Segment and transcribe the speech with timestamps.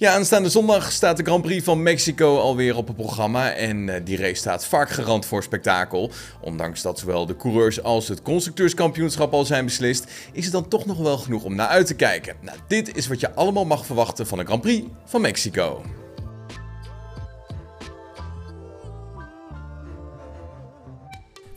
[0.00, 3.52] Ja, aanstaande zondag staat de Grand Prix van Mexico alweer op het programma.
[3.52, 6.10] En uh, die race staat vaak garant voor spektakel.
[6.40, 10.86] Ondanks dat zowel de coureurs als het constructeurskampioenschap al zijn beslist, is het dan toch
[10.86, 12.36] nog wel genoeg om naar uit te kijken.
[12.40, 15.82] Nou, dit is wat je allemaal mag verwachten van de Grand Prix van Mexico.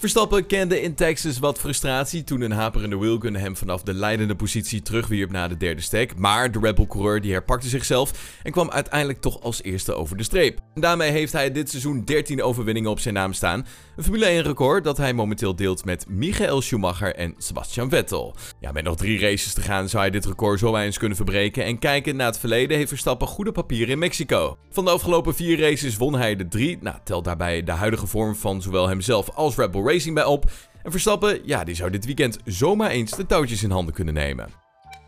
[0.03, 4.81] Verstappen kende in Texas wat frustratie toen een haperende Wilken hem vanaf de leidende positie
[4.81, 6.15] terugwierp naar de derde stack.
[6.15, 8.11] Maar de Rebel-coureur die herpakte zichzelf
[8.43, 10.59] en kwam uiteindelijk toch als eerste over de streep.
[10.73, 13.65] En daarmee heeft hij dit seizoen 13 overwinningen op zijn naam staan.
[13.95, 18.35] Een Formule 1 record dat hij momenteel deelt met Michael Schumacher en Sebastian Vettel.
[18.59, 21.65] Ja, met nog drie races te gaan zou hij dit record zo eens kunnen verbreken.
[21.65, 24.57] En kijken naar het verleden heeft Verstappen goede papieren in Mexico.
[24.69, 26.77] Van de afgelopen vier races won hij de drie.
[26.81, 30.51] Nou, tel daarbij de huidige vorm van zowel hemzelf als Red Bull Racing bij op.
[30.83, 34.47] En Verstappen, ja, die zou dit weekend zomaar eens de touwtjes in handen kunnen nemen.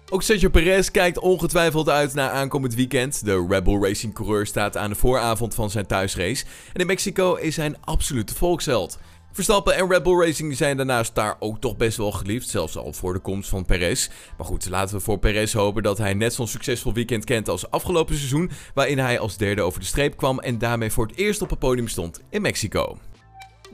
[0.10, 3.26] Ook Sergio Perez kijkt ongetwijfeld uit naar aankomend weekend.
[3.26, 6.46] De Rebel Racing coureur staat aan de vooravond van zijn thuisrace.
[6.74, 9.00] En in Mexico is hij een absolute volksheld.
[9.32, 12.94] Verstappen en Red Bull Racing zijn daarnaast daar ook toch best wel geliefd, zelfs al
[12.94, 14.10] voor de komst van Perez.
[14.38, 17.72] Maar goed, laten we voor Perez hopen dat hij net zo'n succesvol weekend kent als
[17.72, 21.42] afgelopen seizoen, waarin hij als derde over de streep kwam en daarmee voor het eerst
[21.42, 22.98] op het podium stond in Mexico.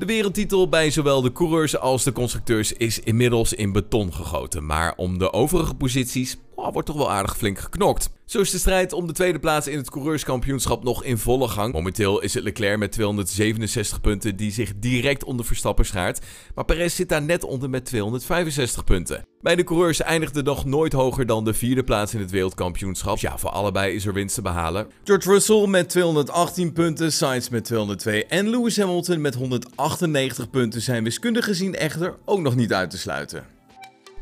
[0.02, 4.94] De wereldtitel bij zowel de coureurs als de constructeurs is inmiddels in beton gegoten, maar
[4.96, 8.10] om de overige posities oh, wordt toch wel aardig flink geknokt.
[8.32, 11.74] Zo is de strijd om de tweede plaats in het coureurskampioenschap nog in volle gang.
[11.74, 16.20] Momenteel is het Leclerc met 267 punten die zich direct onder Verstappen schaart.
[16.56, 19.26] Maar Perez zit daar net onder met 265 punten.
[19.42, 23.18] Bij de coureurs eindigde nog nooit hoger dan de vierde plaats in het wereldkampioenschap.
[23.18, 24.88] Ja, voor allebei is er winst te behalen.
[25.04, 31.04] George Russell met 218 punten, Sainz met 202 en Lewis Hamilton met 198 punten zijn
[31.04, 33.60] wiskundig gezien echter ook nog niet uit te sluiten.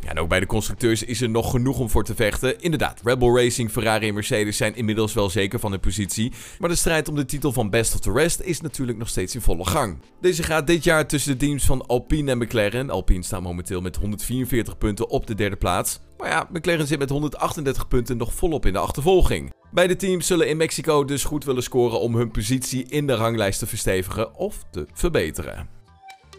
[0.01, 2.59] Ja, en ook bij de constructeurs is er nog genoeg om voor te vechten.
[2.59, 6.33] Inderdaad, Red Bull Racing, Ferrari en Mercedes zijn inmiddels wel zeker van hun positie.
[6.59, 9.35] Maar de strijd om de titel van Best of the Rest is natuurlijk nog steeds
[9.35, 9.97] in volle gang.
[10.21, 12.89] Deze gaat dit jaar tussen de teams van Alpine en McLaren.
[12.89, 15.99] Alpine staat momenteel met 144 punten op de derde plaats.
[16.17, 19.53] Maar ja, McLaren zit met 138 punten nog volop in de achtervolging.
[19.71, 23.59] Beide teams zullen in Mexico dus goed willen scoren om hun positie in de ranglijst
[23.59, 25.78] te verstevigen of te verbeteren.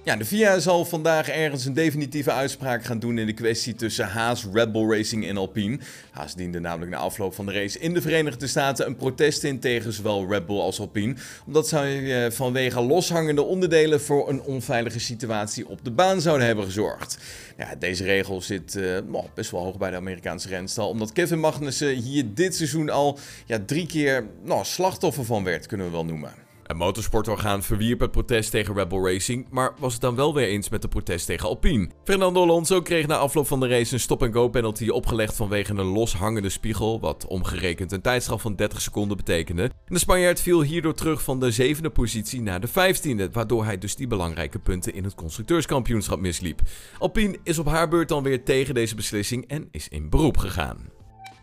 [0.05, 4.09] Ja, de FIA zal vandaag ergens een definitieve uitspraak gaan doen in de kwestie tussen
[4.09, 5.79] Haas, Red Bull Racing en Alpine.
[6.11, 9.59] Haas diende namelijk na afloop van de race in de Verenigde Staten een protest in
[9.59, 11.15] tegen zowel Red Bull als Alpine.
[11.47, 16.65] Omdat zij eh, vanwege loshangende onderdelen voor een onveilige situatie op de baan zouden hebben
[16.65, 17.19] gezorgd.
[17.57, 18.99] Ja, deze regel zit uh,
[19.35, 20.89] best wel hoog bij de Amerikaanse renstal.
[20.89, 25.87] Omdat Kevin Magnussen hier dit seizoen al ja, drie keer nou, slachtoffer van werd, kunnen
[25.87, 26.50] we wel noemen.
[26.71, 30.47] Het motorsportorgaan verwierp het protest tegen Red Bull Racing, maar was het dan wel weer
[30.47, 31.89] eens met de protest tegen Alpine.
[32.05, 36.49] Fernando Alonso kreeg na afloop van de race een stop-and-go penalty opgelegd vanwege een loshangende
[36.49, 39.63] spiegel, wat omgerekend een tijdstraf van 30 seconden betekende.
[39.63, 43.79] En de Spanjaard viel hierdoor terug van de zevende positie naar de vijftiende, waardoor hij
[43.79, 46.61] dus die belangrijke punten in het constructeurskampioenschap misliep.
[46.99, 51.00] Alpine is op haar beurt dan weer tegen deze beslissing en is in beroep gegaan.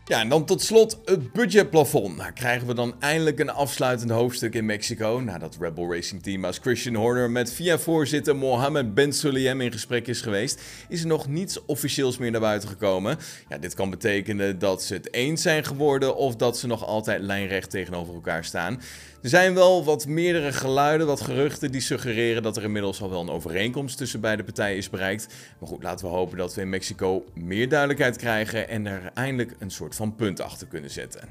[0.08, 2.16] Ja, en dan tot slot het budgetplafond.
[2.16, 5.20] Nou, krijgen we dan eindelijk een afsluitend hoofdstuk in Mexico.
[5.24, 10.06] Nadat Red Bull Racing Team als Christian Horner met VIA-voorzitter Mohammed Ben Sulayem in gesprek
[10.06, 13.18] is geweest, is er nog niets officieels meer naar buiten gekomen.
[13.48, 17.22] Ja, dit kan betekenen dat ze het eens zijn geworden of dat ze nog altijd
[17.22, 18.80] lijnrecht tegenover elkaar staan.
[19.22, 23.20] Er zijn wel wat meerdere geluiden, wat geruchten die suggereren dat er inmiddels al wel
[23.20, 25.34] een overeenkomst tussen beide partijen is bereikt.
[25.58, 29.54] Maar goed, laten we hopen dat we in Mexico meer duidelijkheid krijgen en er eindelijk
[29.58, 31.28] een soort van punt achter kunnen zetten.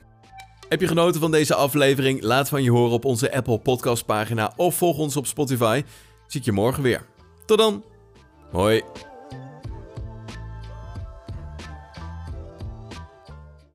[0.69, 2.21] Heb je genoten van deze aflevering?
[2.21, 5.83] Laat van je horen op onze Apple Podcast pagina of volg ons op Spotify.
[6.27, 7.05] Zie ik je morgen weer.
[7.45, 7.83] Tot dan.
[8.51, 8.81] Hoi.